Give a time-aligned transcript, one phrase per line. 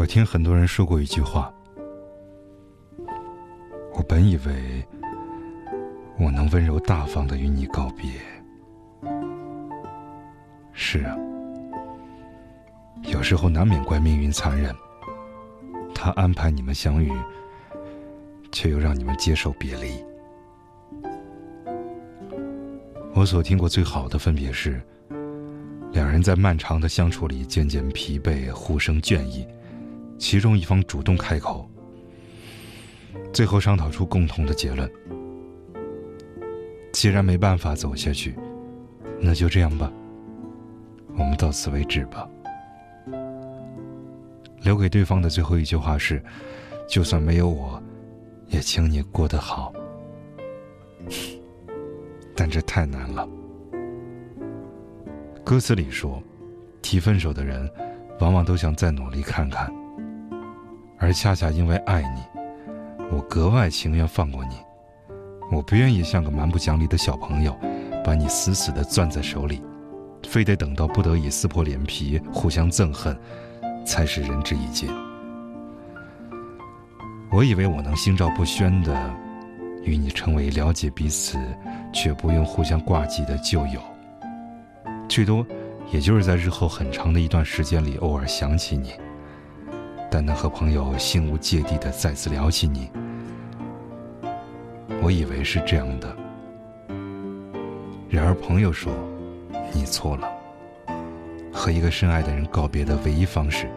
[0.00, 1.52] 我听很多人说过一句话，
[3.92, 4.82] 我本以为
[6.18, 8.10] 我能温柔大方的与你告别。
[10.72, 11.14] 是啊，
[13.12, 14.74] 有时候难免怪命运残忍，
[15.94, 17.12] 他安排你们相遇，
[18.50, 20.02] 却又让你们接受别离。
[23.12, 24.80] 我所听过最好的分别是，
[25.92, 29.46] 两人在漫长的相处里渐渐疲惫，互生倦意，
[30.20, 31.66] 其中一方主动开口，
[33.32, 34.88] 最后商讨出共同的结论：
[36.92, 38.36] 既然没办法走下去，
[39.18, 39.90] 那就这样吧，
[41.16, 42.28] 我们到此为止吧。
[44.60, 46.22] 留给对方的最后一句话是：
[46.86, 47.82] 就算没有我，
[48.48, 49.72] 也请你过得好。
[52.36, 53.26] 但这太难了。
[55.42, 56.22] 歌词里说，
[56.82, 57.68] 提分手的人，
[58.20, 59.72] 往往都想再努力看看，
[61.00, 62.22] 而恰恰因为爱你，
[63.10, 64.56] 我格外情愿放过你。
[65.50, 67.58] 我不愿意像个蛮不讲理的小朋友，
[68.04, 69.62] 把你死死地攥在手里，
[70.28, 73.18] 非得等到不得已撕破脸皮，互相憎恨，
[73.84, 74.90] 才是仁至义尽。
[77.32, 79.10] 我以为我能心照不宣的。
[79.82, 81.38] 与你成为了解彼此
[81.90, 83.80] 却不用互相挂记的旧友，
[85.08, 85.44] 最多
[85.90, 88.92] 也就是在日后很长的一段时间里偶尔想起你，
[90.10, 92.90] 但能和朋友心无芥蒂的再次聊起你，
[95.00, 96.16] 我以为是这样的。
[98.08, 98.92] 然而朋友说，
[99.72, 100.28] 你错了。
[101.52, 103.70] 和一个深爱的人告别的唯一方式，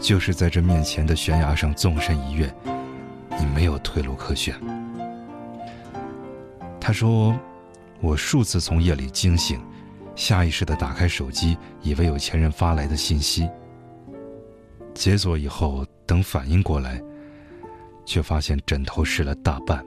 [0.00, 2.52] 就是在这面前的悬崖上纵身一跃，
[3.38, 4.54] 你没有退路可选。
[6.80, 7.34] 他说
[8.00, 9.60] ：“我数次从夜里惊醒，
[10.14, 13.48] 下意识的打开手机，以为有前任发来的信息。
[14.94, 17.02] 解锁以后，等反应过来，
[18.04, 19.84] 却发现枕头湿了大半。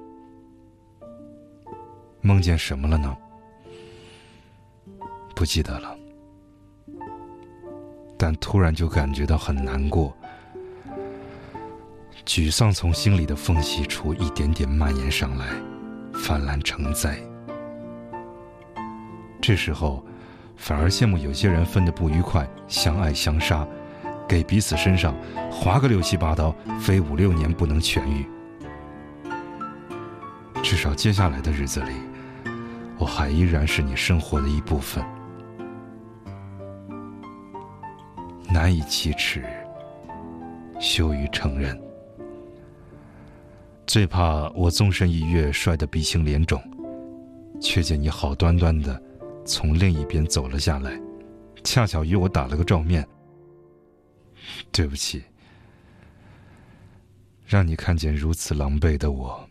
[2.22, 3.16] 梦见什么了呢？
[5.36, 5.96] 不记得了。
[8.18, 10.16] 但突然就感觉到很难过，
[12.26, 15.48] 沮丧从心里的缝隙处一点点蔓延上来。”
[16.18, 17.20] 泛滥成灾。
[19.42, 20.02] 这时候，
[20.56, 23.68] 反而羡慕有些人分得不愉快，相爱相杀，
[24.28, 25.16] 给彼此身上
[25.52, 28.26] 划个六七八刀，非五六年不能痊愈。
[30.64, 31.92] 至少接下来的日子里，
[32.98, 35.06] 我还依然是你生活的一部分。
[38.50, 39.44] 难以启齿，
[40.80, 41.80] 羞于承认。
[43.86, 46.60] 最怕我纵身一跃，摔得鼻青脸肿，
[47.62, 49.00] 却见你好端端的
[49.46, 51.00] 从另一边走了下来，
[51.64, 53.08] 恰巧与我打了个照面。
[54.72, 55.24] 对不起，
[57.46, 59.48] 让你看见如此狼狈的我。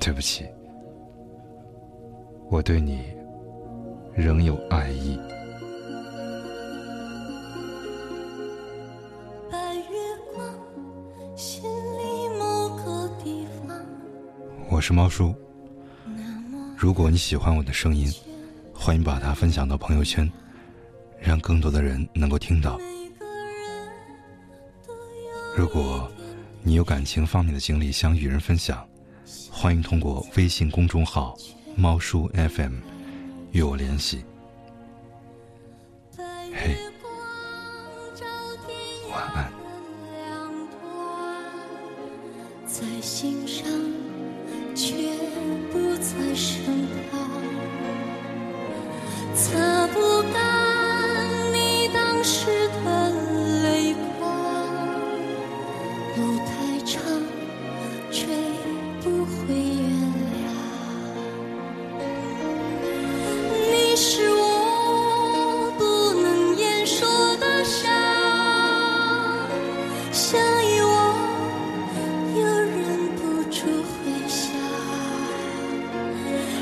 [0.00, 0.46] 对不起，
[2.48, 3.04] 我对你
[4.14, 5.18] 仍有爱意。
[9.50, 13.78] 把月光心里某个地方
[14.70, 15.34] 我是猫叔。
[16.76, 18.10] 如果你喜欢我的声音，
[18.72, 20.30] 欢迎把它分享到朋友圈，
[21.20, 22.78] 让更多的人能够听到。
[25.56, 26.10] 如果
[26.62, 28.86] 你有感情方面的经历想与人分享，
[29.50, 31.36] 欢迎通过微信公众号
[31.76, 32.74] “猫叔 FM”
[33.52, 34.24] 与我联系。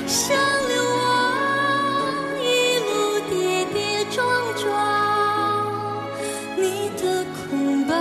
[0.09, 0.35] 像
[0.69, 1.05] 流亡，
[2.41, 4.25] 一路跌跌撞
[4.57, 4.65] 撞，
[6.57, 7.95] 你的空白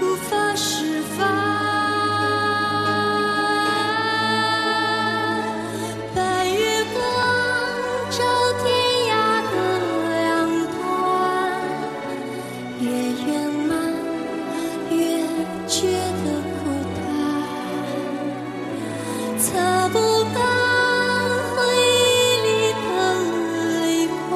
[0.00, 1.28] 无法释放。
[6.14, 7.04] 白月光
[8.08, 8.16] 照
[8.64, 8.66] 天
[9.10, 9.12] 涯
[9.52, 9.54] 的
[10.08, 10.16] 两
[10.72, 10.80] 端，
[12.80, 12.86] 越
[13.26, 13.28] 圆
[13.68, 13.70] 满
[14.90, 14.96] 越
[15.68, 15.76] 觉
[19.50, 19.98] 擦不
[20.34, 20.36] 干
[21.56, 22.48] 回忆里
[22.84, 22.86] 的
[23.80, 24.30] 泪光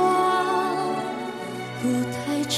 [1.82, 2.56] 路太长